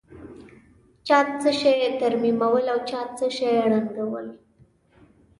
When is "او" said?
2.73-2.79